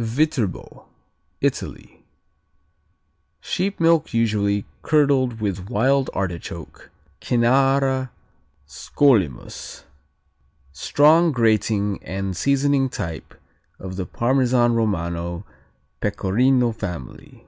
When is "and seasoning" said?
12.04-12.88